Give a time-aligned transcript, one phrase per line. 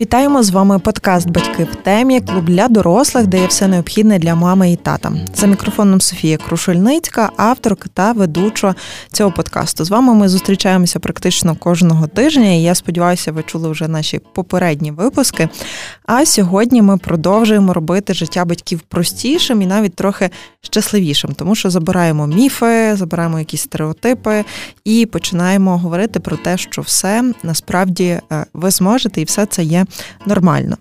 [0.00, 4.34] Вітаємо з вами подкаст Батьки в темі, клуб для дорослих, де є все необхідне для
[4.34, 5.12] мами і тата.
[5.34, 8.74] За мікрофоном Софія Крушельницька, авторка та ведуча
[9.12, 9.84] цього подкасту.
[9.84, 14.90] З вами ми зустрічаємося практично кожного тижня, і я сподіваюся, ви чули вже наші попередні
[14.90, 15.48] випуски.
[16.06, 22.26] А сьогодні ми продовжуємо робити життя батьків простішим і навіть трохи щасливішим, тому що забираємо
[22.26, 24.44] міфи, забираємо якісь стереотипи
[24.84, 29.86] і починаємо говорити про те, що все насправді е, ви зможете, і все це є
[30.26, 30.76] нормально.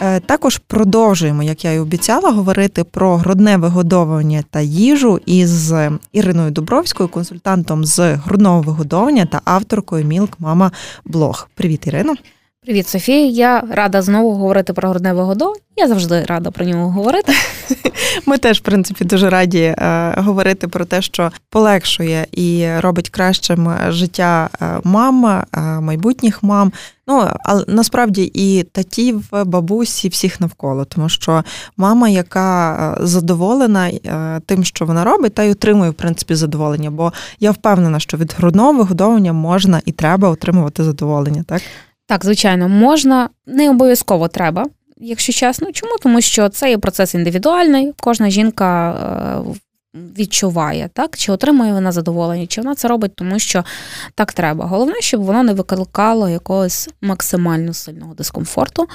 [0.00, 5.74] Е, також продовжуємо, як я і обіцяла, говорити про грудне вигодовування та їжу із
[6.12, 10.72] Іриною Дубровською, консультантом з грудного вигодовування та авторкою Мілк Мама
[11.04, 11.48] Блог.
[11.54, 12.14] Привіт, Ірино!
[12.64, 13.26] Привіт, Софія.
[13.26, 15.60] Я рада знову говорити про грудне вигодовування.
[15.76, 17.32] Я завжди рада про нього говорити.
[18.26, 23.74] Ми теж, в принципі, дуже раді е, говорити про те, що полегшує і робить кращим
[23.88, 25.46] життя е, мам, е,
[25.80, 26.72] майбутніх мам.
[27.06, 31.44] Ну але насправді і татів, бабусі, всіх навколо, тому що
[31.76, 33.90] мама, яка задоволена
[34.46, 36.90] тим, що вона робить, та й отримує в принципі задоволення.
[36.90, 41.62] Бо я впевнена, що від грудного вигодовування можна і треба отримувати задоволення, так.
[42.06, 44.66] Так, звичайно, можна, не обов'язково треба,
[44.96, 45.72] якщо чесно.
[45.72, 45.96] Чому?
[46.02, 49.54] Тому що це є процес індивідуальний, кожна жінка е,
[49.94, 53.64] відчуває, так, чи отримує вона задоволення, чи вона це робить, тому що
[54.14, 54.66] так треба.
[54.66, 58.88] Головне, щоб воно не викликало якогось максимально сильного дискомфорту,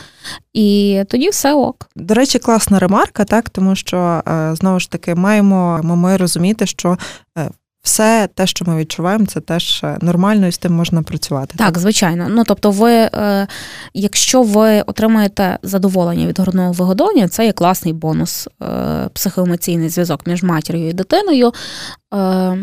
[0.53, 1.89] і тоді все ок.
[1.95, 6.97] До речі, класна ремарка, так, тому що е, знову ж таки маємо ми розуміти, що
[7.37, 7.49] е,
[7.89, 11.57] все те, що ми відчуваємо, це теж е, нормально і з тим можна працювати.
[11.57, 11.77] Так, так?
[11.77, 12.27] звичайно.
[12.29, 13.47] Ну тобто, ви, е,
[13.93, 20.43] якщо ви отримаєте задоволення від грудного вигодовування, це є класний бонус, е, психоемоційний зв'язок між
[20.43, 21.51] матір'ю і дитиною.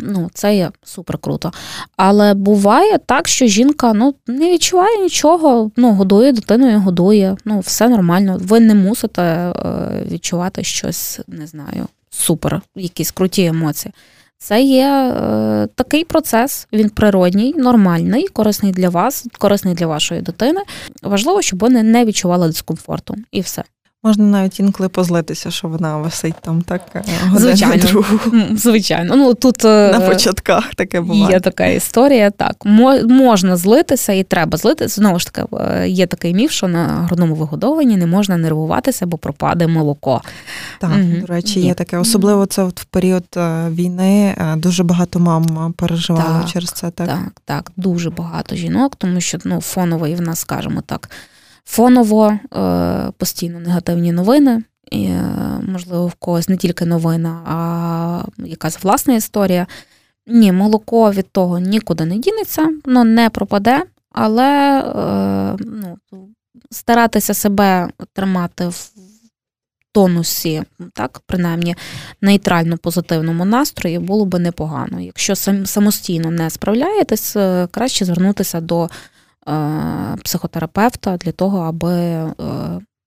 [0.02, 1.52] Ну, це є супер круто.
[1.96, 7.88] Але буває так, що жінка ну, не відчуває нічого, ну, годує дитиною, годує, ну, все
[7.88, 8.38] нормально.
[8.40, 9.52] Ви не мусите
[10.10, 13.92] відчувати щось, не знаю, супер, якісь круті емоції.
[14.38, 20.60] Це є е, такий процес, він природній, нормальний, корисний для вас, корисний для вашої дитини.
[21.02, 23.64] Важливо, щоб вони не відчували дискомфорту, і все.
[24.06, 27.04] Можна навіть інколи позлитися, що вона висить там так е,
[27.36, 27.84] звичайно.
[27.84, 28.18] другу.
[28.56, 29.16] Звичайно.
[29.16, 31.32] Ну тут е, на початках таке буває.
[31.32, 32.30] Є така історія.
[32.30, 32.56] Так
[33.08, 34.94] можна злитися і треба злитися.
[34.94, 39.18] Знову ж таки, е, є такий міф, що на грудному вигодовуванні не можна нервуватися, бо
[39.18, 40.22] пропаде молоко.
[40.80, 41.20] Так, угу.
[41.20, 41.98] до речі, є таке.
[41.98, 43.24] Особливо це от в період
[43.70, 46.90] війни дуже багато мам переживали так, через це.
[46.90, 51.10] Так, так, так, дуже багато жінок, тому що ну фоновий в нас, скажімо так
[51.66, 52.38] фоново е,
[53.18, 54.62] постійно негативні новини.
[54.90, 55.32] І, е,
[55.62, 59.66] Можливо, в когось не тільки новина, а якась власна історія.
[60.26, 63.82] Ні, молоко від того нікуди не дінеться, воно не пропаде,
[64.12, 65.98] але е, ну,
[66.70, 68.90] старатися себе тримати в
[69.92, 70.62] тонусі,
[70.92, 71.76] так, принаймні
[72.20, 75.00] нейтрально позитивному настрої було би непогано.
[75.00, 77.36] Якщо самостійно не справляєтесь,
[77.70, 79.15] краще звернутися до Е,
[80.24, 82.34] психотерапевта для того, аби е,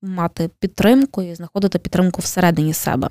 [0.01, 3.09] мати підтримку і знаходити підтримку всередині себе.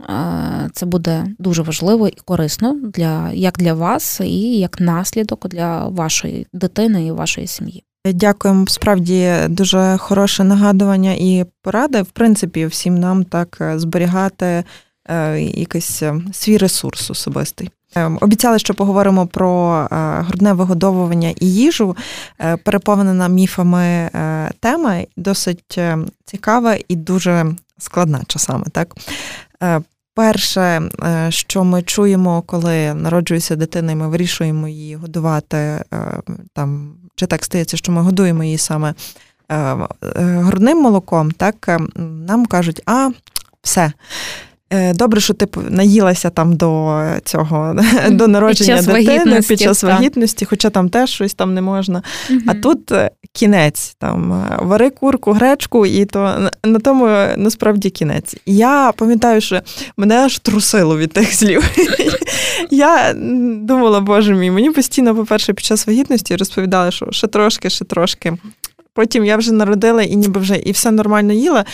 [0.00, 5.88] Е, це буде дуже важливо і корисно для як для вас, і як наслідок для
[5.88, 7.84] вашої дитини і вашої сім'ї.
[8.04, 8.66] Дякуємо.
[8.66, 12.02] Справді дуже хороше нагадування і поради.
[12.02, 14.64] В принципі, всім нам так зберігати
[15.38, 16.02] якийсь
[16.32, 17.70] свій ресурс особистий.
[17.94, 21.96] Ем, обіцяли, що поговоримо про е, грудне вигодовування і їжу,
[22.40, 25.78] е, переповнена міфами е, тема, досить
[26.24, 27.46] цікава і дуже
[27.78, 28.64] складна часами.
[28.72, 28.96] Так?
[30.14, 30.82] Перше,
[31.28, 35.84] що ми чуємо, коли народжується дитина, і ми вирішуємо її годувати,
[36.54, 38.94] там, чи так стається, що ми годуємо її саме
[40.18, 43.10] грудним молоком, так нам кажуть, а
[43.62, 43.92] все.
[44.72, 47.76] Е, добре, що ти наїлася там до цього
[48.10, 52.02] до народження під дитини під час вагітності, хоча там теж щось там не можна.
[52.30, 52.40] Угу.
[52.46, 58.36] А тут е, кінець там е, вари курку, гречку, і то на тому насправді кінець.
[58.46, 59.60] Я пам'ятаю, що
[59.96, 61.64] мене аж трусило від тих слів.
[62.70, 63.14] Я
[63.56, 68.32] думала, боже мій, мені постійно, по-перше, під час вагітності розповідали, що ще трошки, ще трошки.
[68.94, 71.64] Потім я вже народила і ніби вже і все нормально їла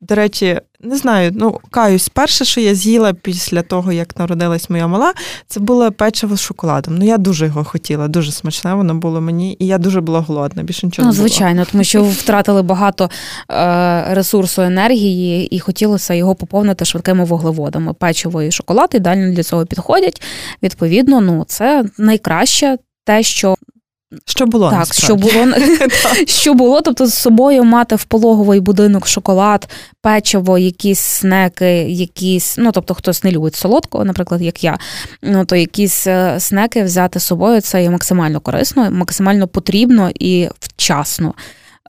[0.00, 4.86] до речі, не знаю, ну каюсь, перше, що я з'їла після того, як народилась моя
[4.86, 5.12] мала,
[5.46, 6.98] це було печиво з шоколадом.
[6.98, 10.62] Ну я дуже його хотіла, дуже смачне воно було мені, і я дуже була голодна.
[10.62, 11.28] Більше нічого ну, не було.
[11.28, 13.10] звичайно, тому що втратили багато
[13.50, 17.94] е, ресурсу енергії, і хотілося його поповнити швидкими вуглеводами.
[17.94, 20.22] Печиво і шоколад ідеально для цього підходять.
[20.62, 23.56] Відповідно, ну це найкраще те, що
[24.26, 25.46] що було так, що було
[26.26, 29.68] що було, тобто з собою мати в пологовий будинок шоколад,
[30.02, 34.78] печиво, якісь снеки, якісь, ну тобто хтось не любить солодкого, наприклад, як я,
[35.22, 40.48] ну то якісь е, снеки взяти з собою це є максимально корисно, максимально потрібно і
[40.60, 41.34] вчасно.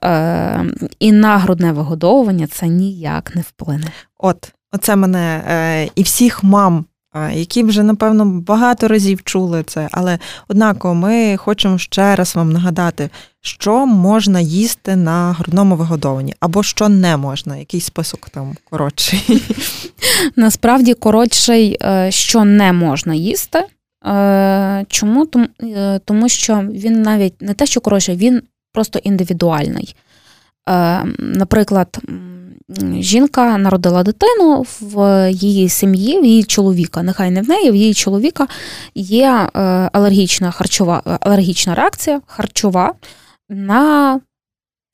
[0.04, 0.64] Е,
[0.98, 3.86] І на грудне вигодовування це ніяк не вплине.
[4.18, 6.84] От, оце мене е, і всіх мам
[7.32, 10.18] які вже, напевно, багато разів чули це, але
[10.48, 13.10] однаково ми хочемо ще раз вам нагадати,
[13.40, 19.42] що можна їсти на грудному вигодованні, або що не можна, який список там коротший.
[20.36, 23.64] Насправді коротший, е, що не можна їсти.
[24.06, 25.28] Е, чому?
[25.62, 28.42] Е, тому що він навіть не те, що коротший, він
[28.72, 29.96] просто індивідуальний.
[31.18, 31.98] Наприклад,
[33.00, 37.94] жінка народила дитину в її сім'ї, в її чоловіка, нехай не в неї, в її
[37.94, 38.48] чоловіка
[38.94, 39.60] є е,
[39.92, 42.94] алергічна харчова алергічна реакція харчова
[43.48, 44.20] на,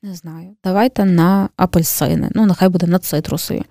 [0.03, 2.31] не знаю, давайте на апельсини.
[2.35, 3.63] Ну, нехай буде на цитрусові.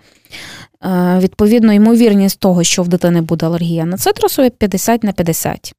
[0.83, 5.73] Е, відповідно, ймовірність того, що в дитини буде алергія на цитрусові, 50 на 50.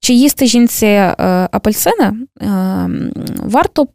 [0.00, 1.14] Чи їсти жінці е,
[1.52, 2.12] апельсини,
[3.36, 3.86] варто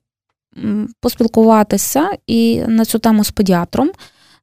[0.99, 3.91] поспілкуватися і на цю тему з педіатром,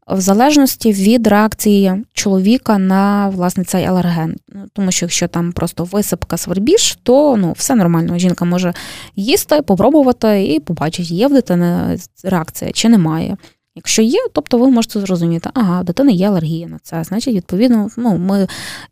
[0.06, 4.36] в залежності від реакції чоловіка на власне цей алерген.
[4.48, 8.18] Ну, тому що якщо там просто висипка свербіж, то ну, все нормально.
[8.18, 8.74] Жінка може
[9.16, 13.36] їсти, попробувати і побачить, є в дитини реакція чи немає.
[13.74, 17.04] Якщо є, тобто ви можете зрозуміти, ага, в дитини є алергія на це.
[17.04, 18.48] Значить, відповідно, ну, ми,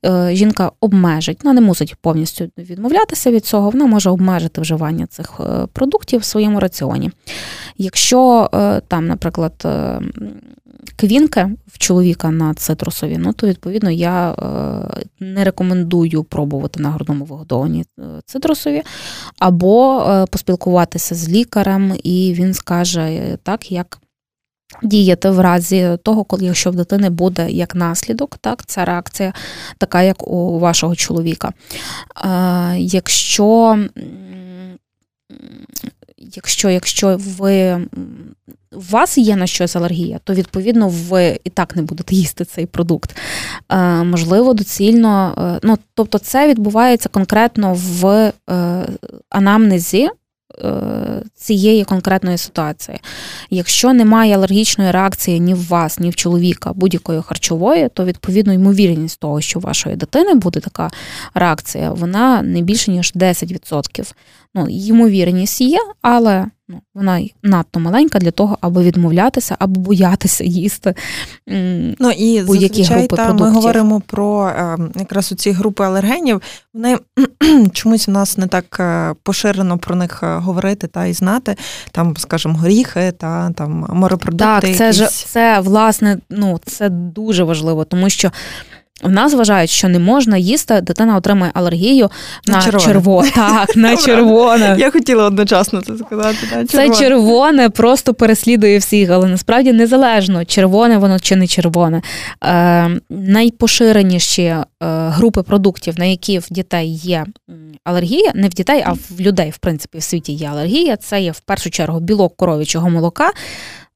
[0.06, 5.40] е, жінка обмежить, вона не мусить повністю відмовлятися від цього, вона може обмежити вживання цих
[5.40, 7.10] е, продуктів в своєму раціоні.
[7.78, 10.00] Якщо е, там, наприклад, е,
[10.96, 17.24] квінки в чоловіка на цитрусові, ну то відповідно я е, не рекомендую пробувати на грудному
[17.24, 18.82] вигодованні е, цитрусові,
[19.38, 23.98] або поспілкуватися з лікарем, і він скаже так, як
[24.82, 29.32] діяти в разі того, коли якщо в дитини буде як наслідок, так, ця реакція
[29.78, 31.52] така, як у вашого чоловіка.
[32.76, 33.78] Якщо
[36.18, 37.86] якщо, якщо ви
[38.72, 42.66] у вас є на щось алергія, то відповідно ви і так не будете їсти цей
[42.66, 43.16] продукт.
[43.72, 48.86] Е, Можливо, доцільно, е, ну тобто, це відбувається конкретно в е,
[49.30, 50.19] анамнезі Е,
[51.34, 52.98] цієї конкретної ситуації.
[53.50, 59.20] Якщо немає алергічної реакції ні в вас, ні в чоловіка будь-якої харчової, то відповідно ймовірність
[59.20, 60.90] того, що у вашої дитини буде така
[61.34, 64.12] реакція, вона не більше ніж 10%.
[64.54, 70.94] Ну, ймовірність є, але ну, вона надто маленька для того, аби відмовлятися або боятися їсти.
[71.98, 73.46] Ну і будь-які групи та, продуктів.
[73.46, 76.42] Ми говоримо про е, якраз ці групи алергенів.
[76.74, 76.98] Вони
[77.72, 81.56] чомусь у нас не так е, поширено про них е, говорити та і знати.
[81.92, 84.68] Там, скажімо, горіхи та там морепродукти.
[84.68, 88.30] Так, це ж це власне, ну це дуже важливо, тому що.
[89.02, 92.10] В нас вважають, що не можна їсти, дитина отримає алергію
[92.46, 92.84] на, на червоне.
[92.84, 93.24] Черво.
[93.34, 94.76] Так, на червоне.
[94.78, 96.36] Я хотіла одночасно це сказати.
[96.42, 96.66] Да, червоне.
[96.66, 102.02] Це червоне просто переслідує всіх, але насправді незалежно, червоне воно чи не червоне.
[102.44, 107.26] Е, Найпоширеніші е, групи продуктів, на які в дітей є
[107.84, 110.96] алергія, не в дітей, а в людей, в принципі, в світі є алергія.
[110.96, 113.30] Це є в першу чергу білок коров'ячого молока.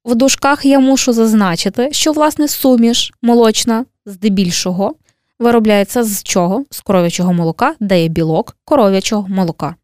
[0.04, 4.94] В дужках я мушу зазначити, що власне суміш молочна здебільшого
[5.38, 6.64] виробляється з чого?
[6.70, 9.74] З коров'ячого молока, де є білок коров'ячого молока.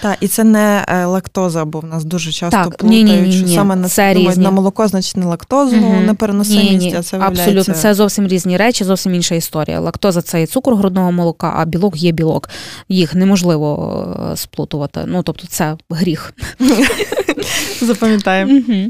[0.00, 3.20] Так, і це не е, лактоза, бо в нас дуже часто так, плутають, ні, ні,
[3.20, 6.00] ні, що саме на це думають, на молоко, значить не лактозу, угу.
[6.00, 7.42] непереносимість, а це виявляється...
[7.42, 9.80] Абсолютно, це зовсім різні речі, зовсім інша історія.
[9.80, 12.48] Лактоза це є цукор грудного молока, а білок є білок.
[12.88, 15.00] Їх неможливо е, сплутувати.
[15.06, 16.34] Ну, тобто, це гріх.
[17.80, 18.52] Запам'ятаємо.
[18.52, 18.88] Угу.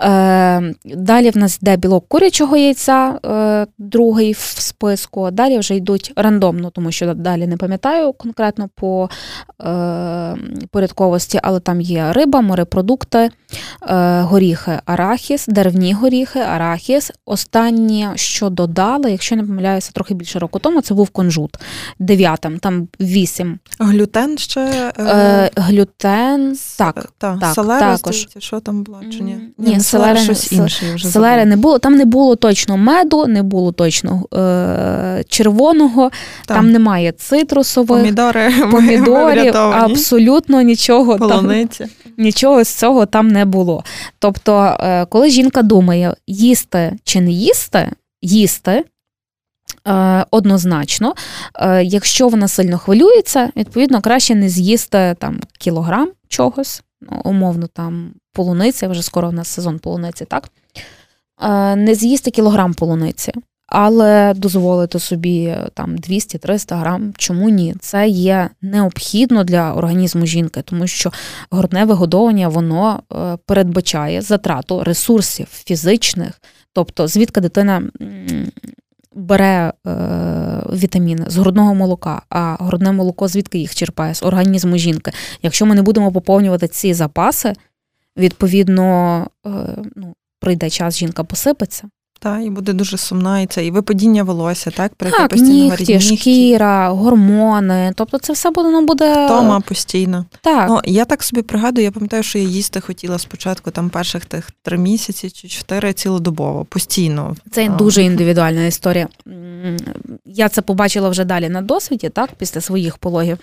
[0.00, 5.30] Е, Далі в нас йде білок курячого яйця, е, другий в списку.
[5.30, 9.10] Далі вже йдуть рандомно, тому що далі не пам'ятаю конкретно по
[9.62, 10.36] е,
[10.70, 17.10] порядковості, але там є риба, морепродукти, е, горіхи, арахіс, деревні горіхи, арахіс.
[17.26, 21.58] Останнє, що додали, якщо не помиляюся, трохи більше року тому, це був конжут
[21.98, 23.58] дев'ятим, там вісім.
[23.78, 24.92] Глютен ще?
[24.98, 27.12] Е, Глютен, так.
[27.18, 28.28] Та, так, селера, також.
[28.38, 29.00] Що там було?
[29.12, 29.38] чи ні?
[29.58, 30.94] Ні, селери, щось інше.
[30.94, 31.78] Вже селери не було.
[31.78, 36.10] Там не було точно меду, не було точно е- червоного,
[36.46, 36.56] там.
[36.56, 41.78] там немає цитрусових, помідори, помідорів, абсолютно нічого Полуниці.
[41.78, 41.88] там.
[42.18, 43.84] Нічого з цього там не було.
[44.18, 47.90] Тобто, е, коли жінка думає, їсти чи не їсти,
[48.22, 48.84] їсти.
[49.88, 51.14] Е, однозначно,
[51.54, 56.93] е, якщо вона сильно хвилюється, відповідно краще не з'їсти там кілограм чогось, ну,
[57.24, 60.48] умовно там полуниця, вже скоро у нас сезон полуниці, так?
[61.76, 63.32] Не з'їсти кілограм полуниці,
[63.66, 67.12] але дозволити собі там 200-300 грам.
[67.16, 67.74] Чому ні?
[67.80, 71.12] Це є необхідно для організму жінки, тому що
[71.50, 76.40] грудне вигодовування воно е, передбачає затрату ресурсів фізичних,
[76.72, 77.82] тобто звідки дитина.
[79.14, 79.92] Бере е,
[80.72, 85.12] вітаміни з грудного молока, а грудне молоко звідки їх черпає з організму жінки.
[85.42, 87.52] Якщо ми не будемо поповнювати ці запаси,
[88.16, 89.50] відповідно е,
[89.96, 91.88] ну, прийде час, жінка посипеться.
[92.24, 94.94] Так, і буде дуже сумна, і це і випадіння волосся, так?
[94.94, 97.92] При так, нігті, шкіра, гормони.
[97.96, 99.28] Тобто це все буде, ну, буде.
[99.28, 100.24] Тома постійно.
[100.40, 100.68] Так.
[100.68, 104.50] Ну, Я так собі пригадую, я пам'ятаю, що я їсти хотіла спочатку там перших тих
[104.62, 107.36] три місяці чи чотири цілодобово, постійно.
[107.50, 109.08] Це дуже індивідуальна історія.
[110.24, 113.38] Я це побачила вже далі на досвіді, так, після своїх пологів.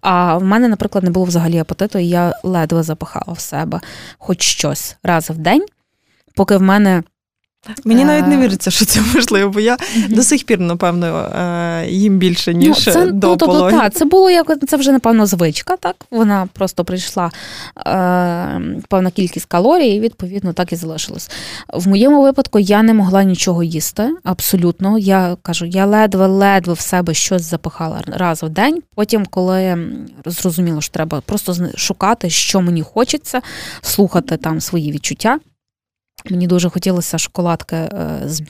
[0.00, 3.80] А в мене, наприклад, не було взагалі апетиту, і я ледве запахала в себе
[4.18, 5.66] хоч щось раз в день,
[6.34, 7.02] поки в мене.
[7.84, 9.76] Мені навіть не віриться, що це можливо, бо я
[10.08, 13.94] до сих пір, напевно, е, їм більше, ну, ніж ну, це, до ну, тобто, так,
[13.94, 15.96] Це було як це вже, напевно, звичка, так?
[16.10, 17.30] Вона просто прийшла
[17.76, 21.30] е, певна кількість калорій, і відповідно так і залишилось.
[21.74, 24.98] В моєму випадку я не могла нічого їсти, абсолютно.
[24.98, 28.82] Я кажу, я ледве-ледве в себе щось запихала раз в день.
[28.94, 29.78] Потім, коли
[30.26, 33.40] зрозуміло, що треба просто шукати, що мені хочеться,
[33.82, 35.38] слухати там свої відчуття.
[36.30, 38.42] Мені дуже хотілося шоколадки е, з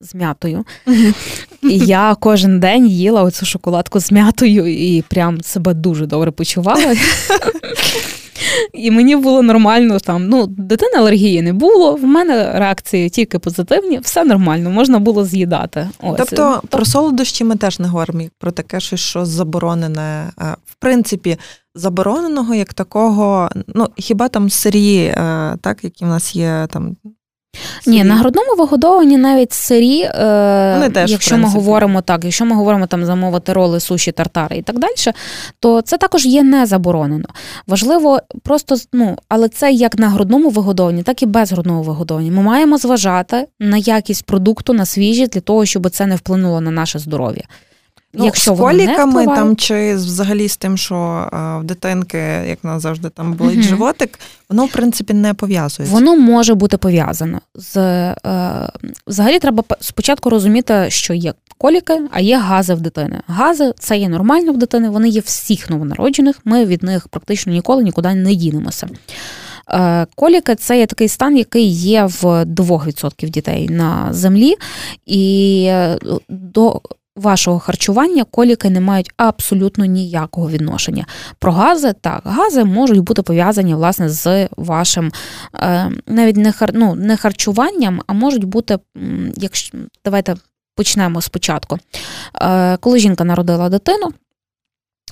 [0.00, 0.64] з м'ятою.
[1.62, 6.94] І я кожен день їла оцю шоколадку з м'ятою і прям себе дуже добре почувала.
[8.72, 10.28] І мені було нормально там.
[10.28, 11.94] Ну, дитини алергії не було.
[11.94, 15.88] В мене реакції тільки позитивні, все нормально, можна було з'їдати.
[16.00, 16.16] Ось.
[16.18, 20.30] Тобто про солодощі ми теж не говоримо про таке, щось, що заборонене.
[20.40, 21.38] Е, в принципі,
[21.74, 26.96] забороненого як такого, ну хіба там сирі, е, так, які в нас є там
[27.54, 27.96] Сирі.
[27.96, 32.86] Ні, на грудному вигодованні навіть сирі, е, теж, якщо ми говоримо так, якщо ми говоримо
[32.86, 34.92] там замовити роли, суші, тартари і так далі,
[35.60, 37.28] то це також є не заборонено.
[37.66, 42.32] Важливо просто, ну, але це як на грудному вигодованні, так і без грудного вигодовування.
[42.32, 46.70] Ми маємо зважати на якість продукту, на свіжість для того, щоб це не вплинуло на
[46.70, 47.44] наше здоров'я.
[48.14, 50.94] Ну, Якщо з коліками там чи взагалі з тим, що
[51.32, 53.62] а, в дитинки, як нас завжди там болить угу.
[53.62, 55.94] животик, воно в принципі не пов'язується.
[55.94, 58.16] Воно може бути пов'язано з е,
[59.06, 59.38] взагалі.
[59.38, 63.20] Треба спочатку розуміти, що є коліки, а є гази в дитини.
[63.26, 64.90] Гази це є нормально в дитини.
[64.90, 66.36] Вони є всіх новонароджених.
[66.44, 68.88] Ми від них практично ніколи нікуди не дінемося.
[69.70, 74.54] Е, коліки це є такий стан, який є в 2% дітей на землі,
[75.06, 76.80] і е, до
[77.16, 81.06] вашого харчування коліки не мають абсолютно ніякого відношення.
[81.38, 85.12] Про гази так, гази можуть бути пов'язані власне з вашим
[85.54, 88.78] е, навіть не хар, ну, не харчуванням, а можуть бути,
[89.36, 90.36] якщо давайте
[90.76, 91.78] почнемо спочатку.
[92.42, 94.12] Е, коли жінка народила дитину.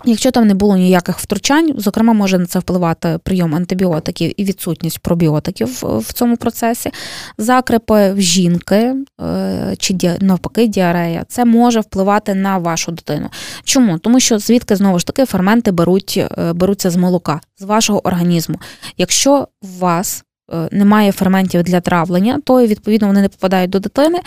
[0.04, 4.99] Якщо там не було ніяких втручань, зокрема, може на це впливати прийом антибіотиків і відсутність
[4.99, 6.90] пробіотиків в цьому процесі,
[7.38, 13.28] закрепи в жінки е, чи навпаки діарея, це може впливати на вашу дитину.
[13.64, 13.99] Чому?
[13.99, 18.61] Тому що звідки знову ж таки ферменти беруть, е, беруться з молока, з вашого організму.
[18.97, 20.25] Якщо у вас
[20.71, 24.19] немає ферментів для травлення, то відповідно вони не попадають до дитини,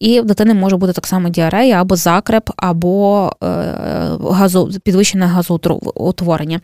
[0.00, 3.46] і в дитини може бути так само діарея або закреп, або е,
[4.30, 6.60] газо, підвищене газоутворення.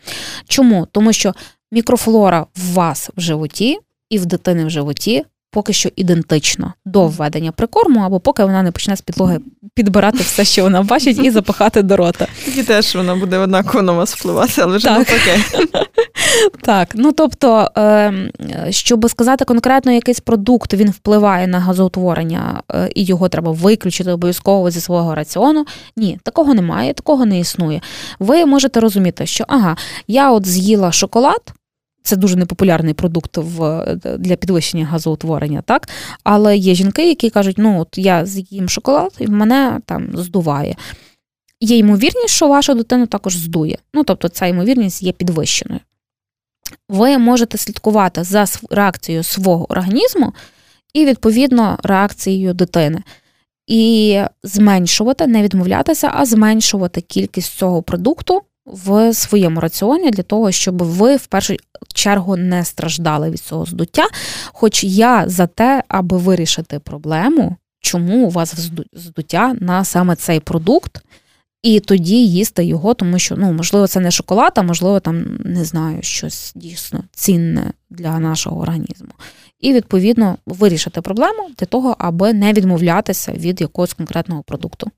[0.48, 0.86] Чому?
[0.92, 1.34] Тому що
[1.72, 3.78] мікрофлора в вас в животі
[4.10, 5.24] і в дитини в животі.
[5.50, 9.40] Поки що ідентично до введення прикорму, або поки вона не почне з підлоги
[9.74, 12.26] підбирати все, що вона бачить, і запихати до рота.
[12.56, 15.40] І теж вона буде однаково на вас впливати, але вже навпаки.
[16.62, 18.30] Так, ну тобто, ем,
[18.70, 24.70] щоб сказати конкретно якийсь продукт, він впливає на газоутворення, е, і його треба виключити обов'язково
[24.70, 25.64] зі свого раціону.
[25.96, 27.80] Ні, такого немає, такого не існує.
[28.18, 29.76] Ви можете розуміти, що ага,
[30.08, 31.40] я от з'їла шоколад.
[32.08, 33.84] Це дуже непопулярний продукт в,
[34.18, 35.88] для підвищення газоутворення, так?
[36.24, 40.76] Але є жінки, які кажуть, ну от я з'їм шоколад і мене там здуває.
[41.60, 43.78] Є ймовірність, що ваша дитина також здує.
[43.94, 45.80] Ну, тобто, ця ймовірність є підвищеною.
[46.88, 50.34] ви можете слідкувати за реакцією свого організму
[50.94, 53.02] і, відповідно, реакцією дитини.
[53.66, 60.82] І зменшувати, не відмовлятися, а зменшувати кількість цього продукту в своєму раціоні для того, щоб
[60.82, 61.56] ви в першу
[61.94, 64.06] чергу не страждали від цього здуття.
[64.46, 71.02] Хоч я за те, аби вирішити проблему, чому у вас здуття на саме цей продукт.
[71.62, 75.64] І тоді їсти його, тому що ну можливо це не шоколад, а можливо там не
[75.64, 79.10] знаю щось дійсно цінне для нашого організму.
[79.60, 84.90] І відповідно вирішити проблему для того, аби не відмовлятися від якогось конкретного продукту.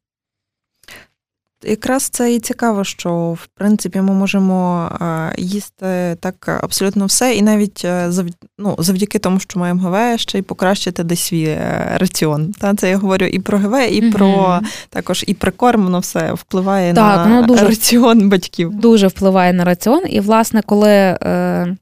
[1.64, 4.90] Якраз це і цікаво, що в принципі ми можемо
[5.38, 8.12] їсти так абсолютно все, і навіть е,
[8.58, 12.52] ну, завдяки тому, що маємо ГВ, ще й покращити десь свій е, раціон.
[12.52, 16.32] Та це я говорю і про ГВ, і mm про також і прикорм, воно все
[16.32, 18.74] впливає так, на дуже, раціон батьків.
[18.74, 20.02] Дуже впливає на раціон.
[20.08, 21.76] І, власне, коли е,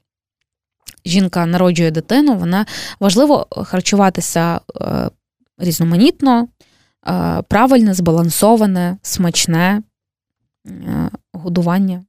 [1.05, 2.65] жінка народжує дитину, вона
[2.99, 5.09] важливо харчуватися е,
[5.57, 6.47] різноманітно.
[7.07, 9.81] Е, правильне, збалансоване, смачне
[11.33, 12.03] годування.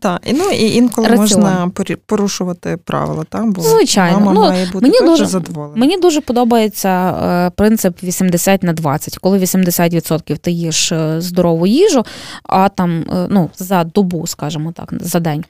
[0.00, 1.42] Так, і ну і інколи Раціон.
[1.42, 1.70] можна
[2.06, 3.46] порушувати правила, так?
[3.46, 4.20] Бо Звичайно.
[4.20, 5.76] мама ну, має бути мені дуже задоволена.
[5.76, 9.18] Мені дуже подобається е, принцип 80 на 20.
[9.18, 12.04] Коли 80% ти їш е, здорову їжу,
[12.42, 15.44] а там е, ну, за добу, скажімо так, за день,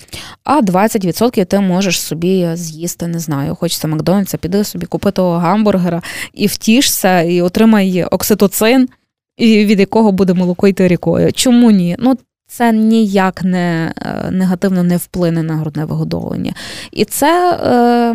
[0.45, 6.03] а 20% ти можеш собі з'їсти, не знаю, хочеться Макдональдса, піди собі купи того гамбургера
[6.33, 8.89] і втішся, і отримай окситоцин.
[9.37, 11.33] І від якого буде молоко йти рікою.
[11.33, 11.97] Чому ні?
[11.99, 16.55] Ну це ніяк не е, негативно не вплине на грудне вигодовлення.
[16.93, 17.59] І це.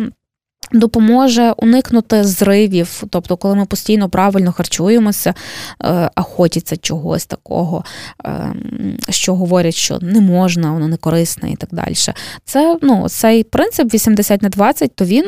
[0.06, 0.10] Е,
[0.72, 5.34] Допоможе уникнути зривів, тобто, коли ми постійно правильно харчуємося,
[5.84, 7.84] е, а хочеться чогось такого,
[9.08, 11.94] що говорять, що не можна, воно не корисне і так далі.
[12.44, 15.24] Це ну, цей принцип 80 на 20, то він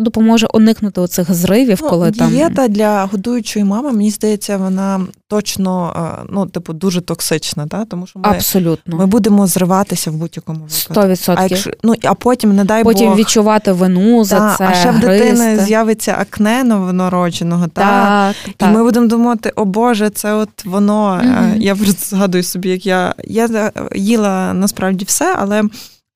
[0.00, 2.32] допоможе уникнути оцих зривів, ну, коли дієта там.
[2.32, 7.84] Дієта для годуючої мами, мені здається, вона точно е, ну, типу, дуже токсична, да?
[7.84, 8.96] тому що ми Абсолютно.
[8.96, 10.94] ми будемо зриватися в будь-якому випадку.
[10.94, 11.34] 100%.
[11.38, 14.64] А якщо, ну, а потім, не дай потім Бог, відчувати вину за та, це.
[14.84, 17.82] Ще в дитини з'явиться акне новонародженого, та?
[17.82, 18.74] Так, і так.
[18.74, 21.20] ми будемо думати, о Боже, це от воно.
[21.24, 25.62] mm Я згадую собі, як я я їла насправді все, але.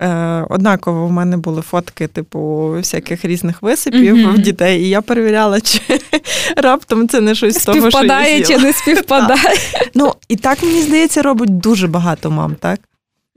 [0.03, 4.33] Е, однаково в мене були фотки, типу, всяких різних висипів mm-hmm.
[4.33, 5.81] в дітей, і я перевіряла, чи
[6.57, 8.45] раптом це не щось з того, що я з'їла.
[8.47, 9.55] чи не співпадає.
[9.95, 12.81] Ну, і так, мені здається, робить дуже багато мам, так?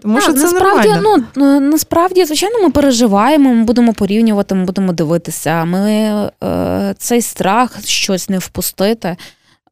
[0.02, 1.24] Тому так, що це насправді, нормально.
[1.36, 5.66] ну насправді, звичайно, ми переживаємо, ми будемо порівнювати, ми будемо дивитися.
[5.66, 5.92] Ми
[6.44, 9.16] е, цей страх щось не впустити.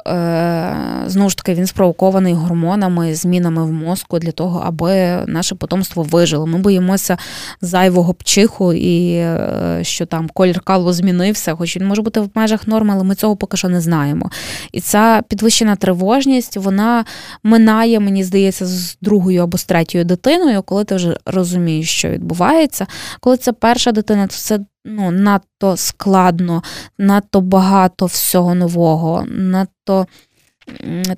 [0.08, 6.04] Е, знову ж таки, він спровокований гормонами, змінами в мозку для того, аби наше потомство
[6.04, 6.48] вижило.
[6.48, 7.18] Ми боїмося
[7.62, 12.68] зайвого пчиху і е, що там колір калу змінився, хоч він може бути в межах
[12.68, 14.32] норми, але ми цього поки що не знаємо.
[14.72, 17.06] І ця підвищена тривожність, вона
[17.44, 22.88] минає, мені здається, з другою або з третьою дитиною, коли ти вже розумієш, що відбувається.
[23.20, 26.64] Коли це перша дитина, то це ну, надто складно,
[26.98, 30.08] надто багато всього нового, надто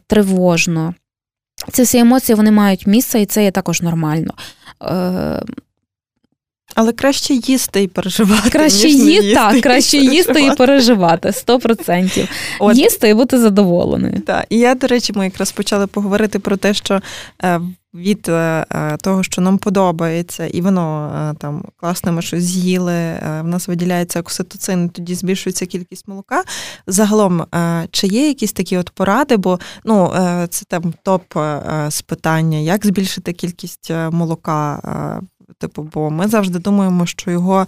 [0.08, 0.93] тривожно.
[1.71, 4.34] Ці всі емоції вони мають місце, і це є також нормально.
[4.84, 5.43] Е,
[6.76, 8.50] але краще їсти і переживати.
[8.50, 12.28] Краще ніж не їсти, так, краще і їсти і переживати 100%.
[12.60, 12.78] От.
[12.78, 14.21] Їсти і бути задоволеною.
[14.21, 17.02] Так, і я, до речі, ми якраз почали поговорити про те, що
[17.43, 17.62] е,
[17.93, 23.43] від е, е, того, що нам подобається, і воно там класно, ми щось з'їли, в
[23.43, 26.43] нас виділяється окситоцин, тоді збільшується кількість молока.
[26.88, 27.45] Загалом,
[27.91, 30.12] чи є якісь такі от поради, бо ну,
[30.49, 31.23] це там топ
[31.89, 34.82] з питання, як збільшити кількість молока
[35.62, 37.67] Типу, бо ми завжди думаємо, що його,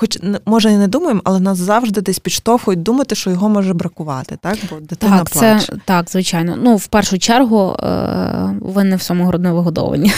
[0.00, 4.38] хоч може і не думаємо, але нас завжди десь підштовхують думати, що його може бракувати,
[4.40, 4.58] так?
[4.70, 5.66] Бо дитина так, плаче.
[5.66, 6.58] Це, так, звичайно.
[6.62, 10.12] Ну, в першу чергу, е, винне в цьому грудне вигодовування.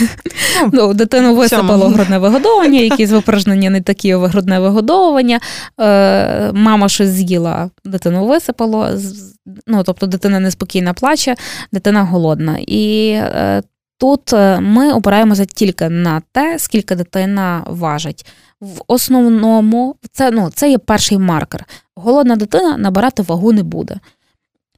[0.62, 5.40] Ну, ну Дитину висипало грудне вигодовування, якісь випражнення не такі грудне вигодовування.
[5.81, 8.88] Е, мама щось з'їла, дитину висипало.
[9.66, 11.35] Ну, тобто дитина неспокійна плаче,
[11.73, 12.59] дитина голодна.
[12.66, 13.62] І е,
[13.99, 18.27] Тут ми опираємося тільки на те, скільки дитина важить.
[18.62, 21.64] В основному це ну, це є перший маркер.
[21.96, 24.01] Голодна дитина набирати вагу не буде.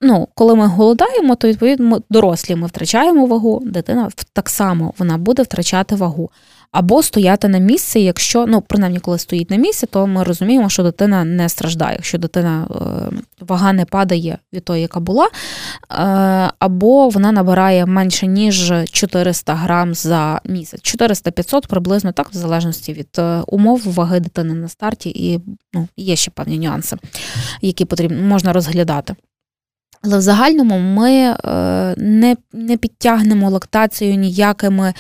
[0.01, 5.43] Ну, Коли ми голодаємо, то відповідно дорослі ми втрачаємо вагу, дитина так само вона буде
[5.43, 6.31] втрачати вагу.
[6.75, 10.83] Або стояти на місці, якщо, ну, принаймні, коли стоїть на місці, то ми розуміємо, що
[10.83, 15.31] дитина не страждає, якщо дитина е, вага не падає від того, яка була, е,
[16.59, 20.81] або вона набирає менше, ніж 400 грам за місяць.
[20.81, 25.41] 400-500 приблизно так, в залежності від е, умов ваги дитини на старті, і
[25.73, 26.97] ну, є ще певні нюанси,
[27.61, 29.15] які потрібно можна розглядати.
[30.03, 31.37] Але в загальному ми
[31.97, 34.95] не не підтягнемо лактацію ніякими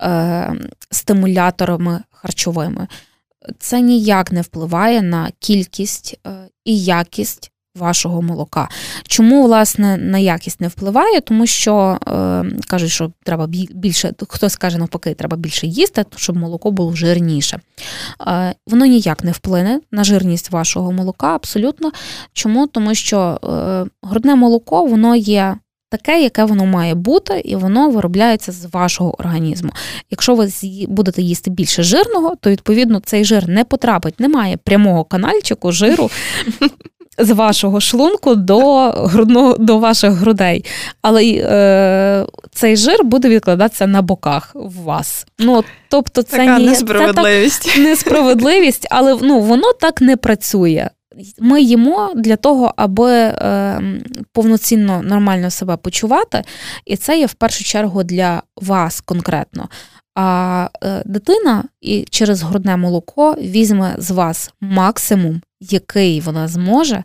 [0.00, 0.52] е,
[0.90, 2.88] стимуляторами харчовими.
[3.58, 6.30] Це ніяк не впливає на кількість е,
[6.64, 8.68] і якість вашого молока.
[9.08, 11.20] Чому, власне, на якість не впливає?
[11.20, 16.70] Тому що е, кажуть, що треба більше, хтось каже навпаки, треба більше їсти, щоб молоко
[16.70, 17.60] було жирніше.
[18.26, 21.92] Е, Воно ніяк не вплине на жирність вашого молока, абсолютно.
[22.32, 22.66] Чому?
[22.66, 25.56] Тому що е, грудне молоко воно є
[25.90, 29.70] таке, яке воно має бути, і воно виробляється з вашого організму.
[30.10, 30.48] Якщо ви
[30.88, 36.10] будете їсти більше жирного, то відповідно цей жир не потрапить, немає прямого канальчику жиру.
[37.18, 40.64] З вашого шлунку до грудного до ваших грудей,
[41.02, 45.26] але е, цей жир буде відкладатися на боках в вас.
[45.38, 47.62] Ну тобто, це така ні, несправедливість.
[47.62, 50.88] Це так, несправедливість, але ну воно так не працює.
[51.38, 53.80] Ми їмо для того, аби е,
[54.32, 56.42] повноцінно нормально себе почувати,
[56.84, 59.68] і це є в першу чергу для вас конкретно.
[60.14, 67.04] А е, дитина і через грудне молоко візьме з вас максимум, який вона зможе,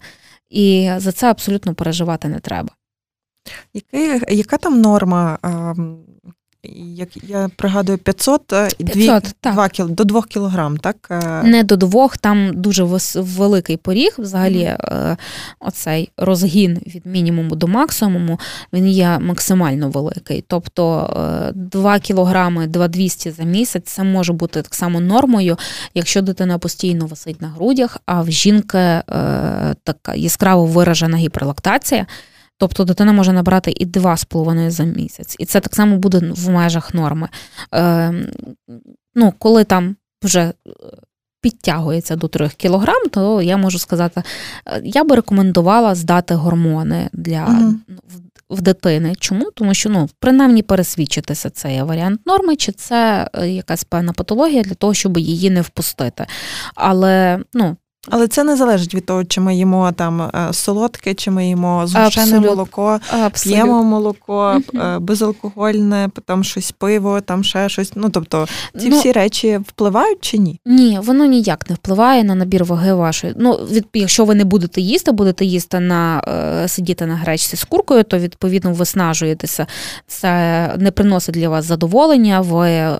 [0.49, 2.69] і за це абсолютно переживати не треба.
[3.73, 5.37] Який, Яка там норма
[6.95, 8.47] як я пригадую, 500,
[8.77, 11.07] 500 2, 2 кіл, до 2 кілограм, так?
[11.11, 12.83] Е, Не до 2, там дуже
[13.15, 14.15] великий поріг.
[14.17, 15.17] Взагалі, mm-hmm.
[15.59, 18.39] оцей розгін від мінімуму до максимуму,
[18.73, 20.43] він є максимально великий.
[20.47, 25.57] Тобто 2 е, кілограми, 2,200 за місяць це може бути так само нормою,
[25.93, 29.01] якщо дитина постійно висить на грудях, а в жінки
[29.83, 32.05] така яскраво виражена гіперлактація.
[32.57, 35.35] Тобто дитина може набрати і 2,5 за місяць.
[35.39, 37.29] І це так само буде в межах норми.
[37.73, 38.13] Е,
[39.15, 40.53] ну, Коли там вже е,
[41.45, 44.23] підтягується до 3 кілограм, то я можу сказати,
[44.65, 47.73] е, я би рекомендувала здати гормони для угу.
[48.49, 49.15] в дитини.
[49.19, 49.51] Чому?
[49.51, 54.63] Тому що ну, принаймні пересвідчитися, це є варіант норми, чи це е, якась певна патологія
[54.63, 56.25] для того, щоб її не впустити.
[56.75, 57.77] Але ну,
[58.09, 61.87] але це не залежить від того, чи ми їмо там е, солодке, чи ми їмо
[61.87, 63.55] згущене молоко, Абсолют.
[63.55, 67.91] п'ємо молоко, uh безалкогольне, там щось пиво, там ще щось.
[67.95, 68.47] Ну тобто
[68.79, 70.59] ці ну, всі речі впливають чи ні?
[70.65, 73.33] Ні, воно ніяк не впливає на набір ваги вашої.
[73.37, 77.63] Ну, від якщо ви не будете їсти, будете їсти на е, сидіти на гречці з
[77.63, 79.67] куркою, то відповідно виснажуєтеся.
[80.07, 80.29] Це
[80.77, 82.97] не приносить для вас задоволення, ви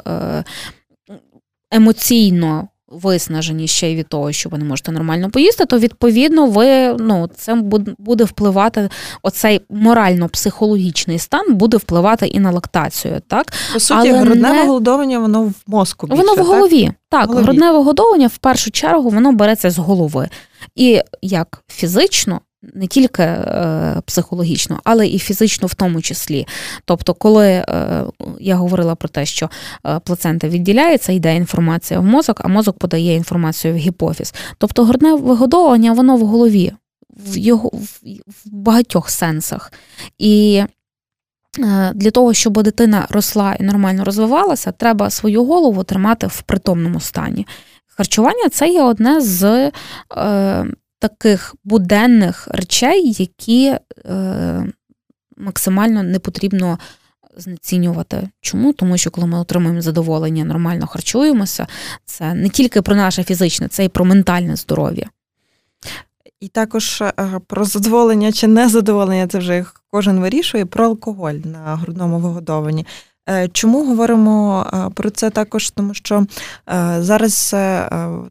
[1.72, 6.94] емоційно виснажені ще й від того, що ви не можете нормально поїсти, то відповідно ви
[6.94, 7.56] ну це
[7.98, 8.90] буде впливати
[9.22, 13.22] оцей морально-психологічний стан буде впливати і на лактацію.
[13.28, 14.66] Так по суті, Але грудне не...
[14.66, 16.08] голодовання воно в мозку.
[16.08, 16.86] більше, Воно в голові.
[16.86, 17.44] Так, так голові.
[17.44, 20.30] грудне вигодовування в першу чергу воно береться з голови.
[20.76, 22.42] І як фізично,
[22.74, 26.48] не тільки е, психологічно, але і фізично в тому числі.
[26.86, 28.04] Тобто, коли е,
[28.40, 29.50] я говорила про те, що
[29.86, 34.34] е, плацента відділяється, йде інформація в мозок, а мозок подає інформацію в гіпофіз.
[34.58, 36.74] Тобто грудне вигодовування, воно в голові,
[37.10, 38.00] в його в
[38.46, 39.74] багатьох сенсах.
[40.18, 40.64] І
[41.94, 47.48] для того, щоб дитина росла і нормально розвивалася, треба свою голову тримати в притомному стані.
[47.98, 49.72] Харчування це є одне з
[51.08, 54.66] таких буденних речей, які е,
[55.38, 56.80] максимально не потрібно
[57.38, 58.30] знецінювати.
[58.42, 58.74] Чому?
[58.74, 61.68] Тому що коли ми отримуємо задоволення, нормально харчуємося,
[62.06, 65.10] це не тільки про наше фізичне, це і про ментальне здоров'я.
[66.40, 67.14] І також е,
[67.48, 72.86] про задоволення чи незадоволення, це вже кожен вирішує, про алкоголь на грудному вигодованні.
[73.30, 75.70] Е, чому говоримо е, про це також?
[75.70, 76.26] Тому що
[76.70, 77.56] е, зараз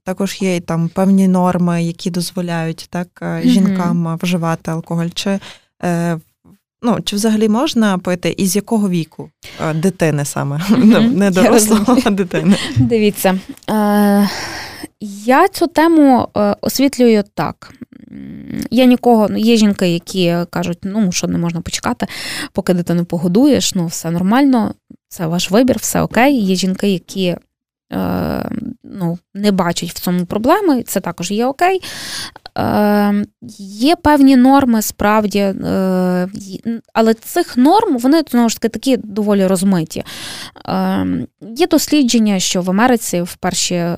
[0.04, 5.09] також є там певні норми, які дозволяють так жінкам вживати алкоголь.
[5.14, 5.38] Чи
[6.83, 9.30] ну, чи взагалі можна пити і з якого віку
[9.74, 10.61] дитини саме?
[10.70, 11.16] Mm-hmm.
[11.16, 12.57] Не дорослого, а дитини.
[12.76, 13.38] Дивіться.
[15.24, 16.28] Я цю тему
[16.61, 17.74] освітлюю так.
[18.70, 22.07] Я нікого, ну, є жінки, які кажуть, ну що не можна почекати,
[22.52, 24.74] поки дитину погодуєш, ну все нормально,
[25.14, 26.40] це ваш вибір, все окей.
[26.40, 27.37] Є жінки, які
[27.92, 28.50] е,
[28.85, 31.81] ну, не бачать в цьому проблеми, це також є окей.
[32.59, 33.24] Е,
[33.59, 36.29] Є певні норми, справді, е,
[36.94, 40.05] але цих норм вони знову ж таки такі доволі розмиті.
[40.68, 41.07] Е,
[41.57, 43.96] Є дослідження, що в Америці в перші е,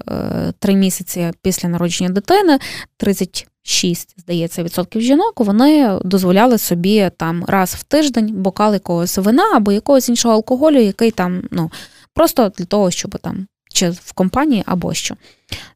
[0.59, 2.59] три місяці після народження дитини
[2.97, 9.45] 30 6, здається, відсотків жінок, вони дозволяли собі там раз в тиждень бокал якогось вина
[9.55, 11.71] або якогось іншого алкоголю, який там, ну,
[12.15, 15.17] просто для того, щоб там чи в компанії або що.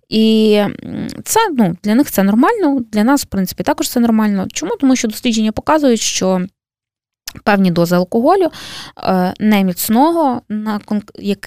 [0.09, 0.63] І
[1.25, 4.47] це ну, для них це нормально, для нас, в принципі, також це нормально.
[4.53, 4.77] Чому?
[4.81, 6.47] Тому що дослідження показують, що
[7.45, 8.49] певні дози алкоголю
[8.99, 10.43] е, неміцного,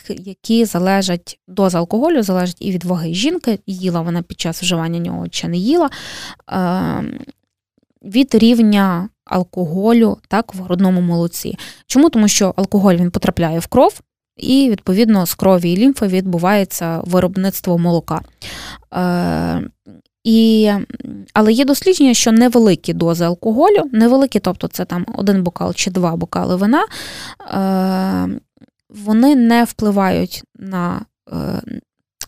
[0.09, 5.27] які залежать доза алкоголю залежить і від ваги жінки, їла вона під час вживання нього
[5.27, 5.89] чи не їла,
[6.51, 7.03] е,
[8.03, 11.57] від рівня алкоголю так, в грудному молоці.
[11.87, 12.09] Чому?
[12.09, 13.99] Тому що алкоголь він потрапляє в кров.
[14.37, 18.21] І, відповідно, з крові і лімфи відбувається виробництво молока.
[20.23, 20.71] І,
[21.33, 26.15] Але є дослідження, що невеликі дози алкоголю, невеликі, тобто це там один бокал чи два
[26.15, 28.39] бокали вина, е,
[28.89, 31.05] вони не впливають на.
[31.31, 31.61] Е,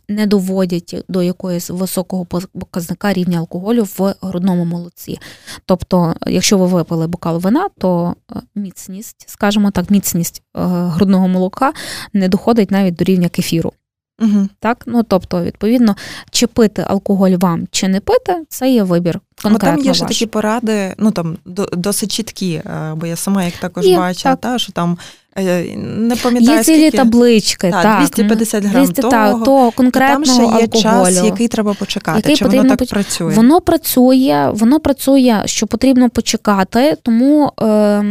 [0.10, 5.20] не доводять до якоїсь високого показника рівня алкоголю в грудному молоці.
[5.66, 11.74] Тобто, якщо ви випили бокал вина, то е, міцність, скажімо так, міцність грудного молока
[12.14, 13.74] не доходить навіть до рівня кефіру.
[14.22, 14.48] Угу.
[14.60, 15.96] Так, ну тобто, відповідно,
[16.32, 19.20] чи пити алкоголь вам, чи не пити, це є вибір.
[19.44, 21.38] Конкретно там є ще такі поради, ну там
[21.74, 24.52] досить чіткі, е, бо я сама як також є, бачила, так.
[24.52, 24.98] та що там
[25.38, 26.98] Е, не пам'ятаю, Є цілі скільки...
[26.98, 27.72] таблички.
[27.72, 28.00] Так, так.
[28.00, 31.16] 250 грам 200, того, того конкретного там ще є алкоголю.
[31.16, 32.18] час, який треба почекати.
[32.18, 32.90] Який Чи воно так поч...
[32.90, 33.34] працює?
[33.34, 38.04] Воно працює, воно працює, що потрібно почекати, тому е,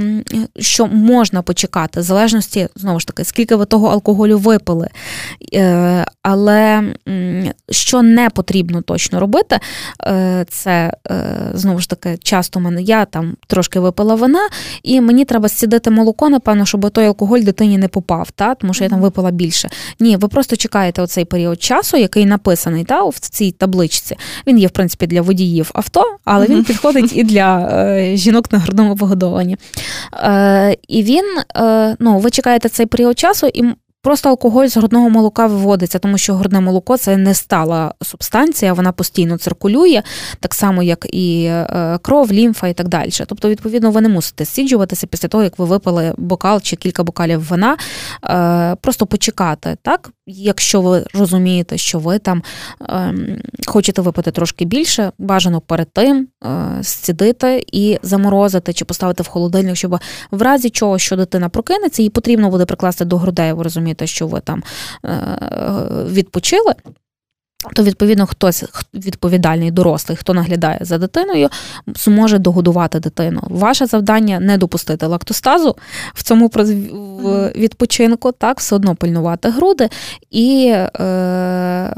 [0.59, 4.89] що можна почекати, в залежності, знову ж таки, скільки ви того алкоголю випили.
[5.55, 6.83] Е, Але
[7.71, 9.59] що не потрібно точно робити,
[10.07, 14.49] е, це е, знову ж таки, часто мене я там трошки випила вина,
[14.83, 18.85] і мені треба сідати молоко, напевно, щоб той алкоголь дитині не попав, та, тому що
[18.85, 19.71] я там випила більше.
[20.01, 24.17] Ні, ви просто чекаєте оцей період часу, який написаний та, в цій табличці.
[24.47, 28.97] Він є, в принципі, для водіїв авто, але він підходить і для жінок на грудному
[28.97, 29.57] погодованні.
[30.89, 31.25] І він,
[31.99, 33.65] ну, ви чекаєте цей період часу, і
[34.05, 38.93] Просто алкоголь з грудного молока виводиться, тому що грудне молоко це не стала субстанція, вона
[38.93, 40.03] постійно циркулює,
[40.41, 43.11] так само, як і е, кров, лімфа і так далі.
[43.27, 47.41] Тобто, відповідно, ви не мусите сіджуватися після того, як ви випили бокал чи кілька бокалів
[47.41, 47.77] вина,
[48.25, 50.11] е, просто почекати, так?
[50.27, 52.43] Якщо ви розумієте, що ви там
[52.83, 53.15] е,
[53.67, 59.77] хочете випити трошки більше, бажано перед тим е, сцідити і заморозити чи поставити в холодильник,
[59.77, 59.99] щоб
[60.31, 64.27] в разі чого, що дитина прокинеться, їй потрібно буде прикласти до грудей, ви розумієте, що
[64.27, 64.63] ви там
[65.05, 65.39] е,
[66.11, 66.75] відпочили.
[67.73, 71.49] То, відповідно, хтось відповідальний, дорослий, хто наглядає за дитиною,
[71.97, 73.41] зможе догодувати дитину.
[73.43, 75.77] Ваше завдання не допустити лактостазу
[76.15, 76.51] в цьому
[77.57, 79.89] відпочинку, так, все одно пильнувати груди
[80.31, 81.95] і е,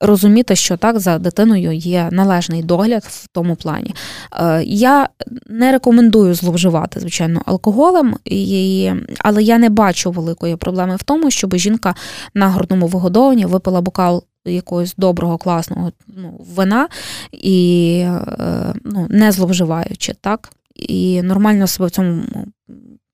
[0.00, 3.94] розуміти, що так за дитиною є належний догляд в тому плані.
[4.32, 5.08] Е, я
[5.46, 11.56] не рекомендую зловживати, звичайно, алкоголем, і, але я не бачу великої проблеми в тому, щоб
[11.56, 11.94] жінка
[12.34, 16.88] на грудному вигодованні випила бокал якогось доброго, класного ну, вина
[17.32, 20.52] і е, ну, не зловживаючи, так?
[20.74, 22.22] І нормально себе в цьому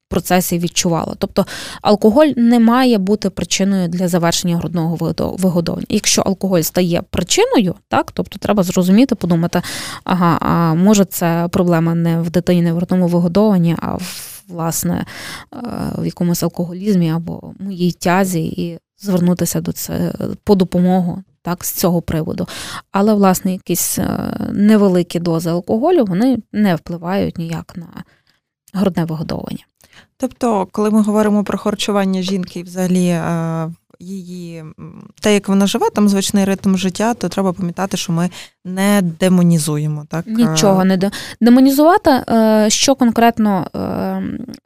[0.09, 1.15] процесі відчувала.
[1.19, 1.47] Тобто
[1.83, 4.97] алкоголь не має бути причиною для завершення грудного
[5.39, 5.87] вигодовування.
[5.89, 9.63] Якщо алкоголь стає причиною, так тобто треба зрозуміти, подумати,
[10.05, 15.07] ага, а може це проблема не в дитині, не в грудному вигодованні, а в власне
[15.55, 15.59] е,
[15.99, 20.13] в якомусь алкоголізмі або моїй тязі і звернутися до це
[20.45, 22.49] по допомогу так, з цього приводу.
[22.93, 27.87] Але, власне, якісь е, невеликі дози алкоголю вони не впливають ніяк на
[28.73, 29.65] грудне вигодовування.
[30.17, 34.65] Тобто, коли ми говоримо про харчування жінки, і взагалі е, її
[35.21, 38.31] те, як вона живе, там звичний ритм життя, то треба пам'ятати, що ми
[38.65, 40.07] не демонізуємо.
[40.11, 42.11] Так нічого не демонізувати.
[42.11, 43.67] Е, що конкретно,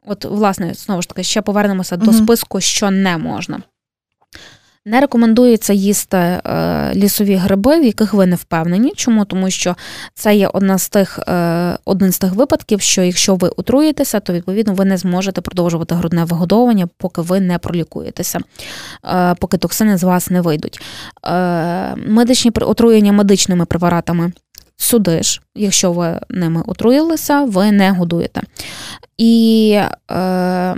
[0.05, 2.05] от власне, знову ж таки, ще повернемося угу.
[2.05, 3.61] до списку, що не можна.
[4.85, 6.41] Не рекомендується їсти е,
[6.95, 8.93] лісові гриби, в яких ви не впевнені.
[8.95, 9.25] Чому?
[9.25, 9.75] Тому що
[10.13, 14.33] це є одна з тих, е, один з тих випадків, що якщо ви отруєтеся, то
[14.33, 18.39] відповідно ви не зможете продовжувати грудне вигодовування, поки ви не пролікуєтеся,
[19.05, 20.81] е, поки токсини з вас не вийдуть.
[22.07, 24.31] Медичні отруєння медичними препаратами.
[24.77, 28.41] Суди ж, якщо ви ними отруїлися, ви не годуєте.
[29.17, 29.79] І
[30.11, 30.75] е,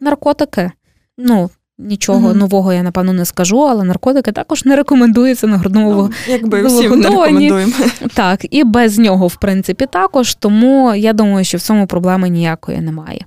[0.00, 0.70] наркотики,
[1.18, 2.36] ну, Нічого mm-hmm.
[2.36, 7.00] нового я напевно не скажу, але наркотики також не рекомендуються на грудному ну, якби всім
[7.00, 7.72] не рекомендуємо.
[8.14, 10.34] Так, і без нього, в принципі, також.
[10.34, 13.24] Тому я думаю, що в цьому проблеми ніякої немає.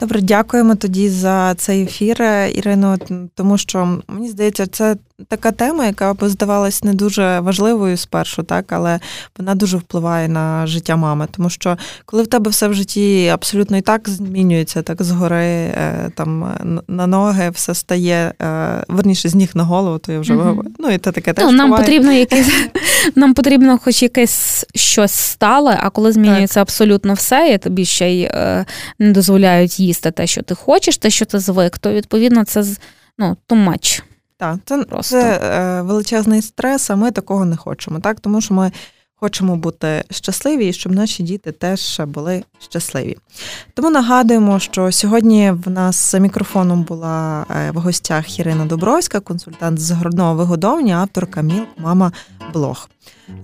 [0.00, 2.22] Добре, дякуємо тоді за цей ефір,
[2.54, 2.98] Ірино,
[3.34, 4.96] тому що мені здається, це
[5.28, 9.00] така тема, яка б здавалась не дуже важливою спершу, так, але
[9.38, 11.28] вона дуже впливає на життя мами.
[11.30, 16.10] Тому що коли в тебе все в житті абсолютно і так змінюється, так згори е,
[16.14, 16.54] там
[16.88, 20.90] на ноги все стає, е, верніше з ніг на голову, то я вже mm ну
[20.90, 21.44] і це таке ну, теж.
[21.44, 21.84] Ну, нам буває.
[21.84, 22.50] потрібно якесь,
[23.14, 26.62] нам потрібно хоч якесь щось стале, а коли змінюється так.
[26.62, 28.66] абсолютно все, і тобі ще й е,
[28.98, 32.64] не дозволяють їсти те, що ти хочеш, те, що ти звик, то відповідно це
[33.18, 34.02] ну, too much.
[34.42, 35.20] Так, це Просто.
[35.20, 38.20] це е, величезний стрес, а ми такого не хочемо, так?
[38.20, 38.72] Тому що ми
[39.22, 43.16] хочемо бути щасливі і щоб наші діти теж були щасливі.
[43.74, 49.90] Тому нагадуємо, що сьогодні в нас мікрофоном була е, в гостях Ірина Добровська, консультант з
[49.90, 52.12] грудного вигодовування, авторка Мілк Мама
[52.52, 52.88] Блог.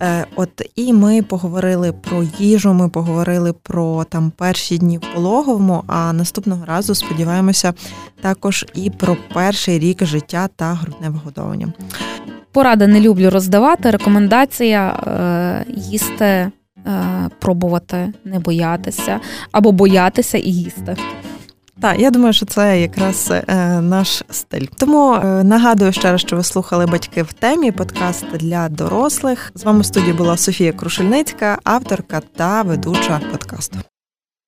[0.03, 5.85] Е, от і ми поговорили про їжу, ми поговорили про там перші дні в пологовому.
[5.87, 7.75] А наступного разу сподіваємося
[8.21, 11.73] також і про перший рік життя та грудне вигодовування.
[12.53, 13.91] Поради не люблю роздавати.
[13.91, 16.51] Рекомендація е, їсти, е,
[17.39, 19.21] пробувати, не боятися
[19.53, 20.97] або боятися і їсти.
[21.81, 24.67] Так, я думаю, що це якраз е, наш стиль.
[24.77, 29.53] Тому е, нагадую ще раз, що ви слухали батьки в темі подкаст для дорослих.
[29.55, 33.79] З вами в студії була Софія Крушельницька, авторка та ведуча подкасту.